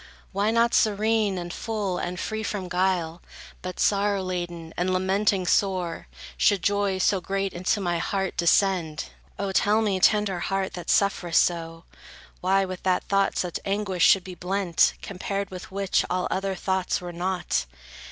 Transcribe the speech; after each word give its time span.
Why 0.31 0.49
not 0.49 0.73
serene, 0.73 1.37
and 1.37 1.53
full, 1.53 1.99
and 1.99 2.19
free 2.19 2.41
from 2.41 2.67
guile 2.67 3.21
But 3.61 3.79
sorrow 3.79 4.23
laden, 4.23 4.73
and 4.75 4.91
lamenting 4.91 5.45
sore, 5.45 6.07
Should 6.37 6.63
joy 6.63 6.97
so 6.97 7.21
great 7.21 7.53
into 7.53 7.79
my 7.79 7.99
heart 7.99 8.35
descend? 8.35 9.09
O 9.37 9.51
tell 9.51 9.79
me, 9.83 9.99
tender 9.99 10.39
heart, 10.39 10.73
that 10.73 10.89
sufferest 10.89 11.43
so, 11.45 11.83
Why 12.39 12.65
with 12.65 12.81
that 12.81 13.03
thought 13.03 13.37
such 13.37 13.59
anguish 13.63 14.03
should 14.03 14.23
be 14.23 14.33
blent, 14.33 14.95
Compared 15.03 15.51
with 15.51 15.69
which, 15.71 16.03
all 16.09 16.27
other 16.31 16.55
thoughts 16.55 16.99
were 16.99 17.13
naught? 17.13 17.67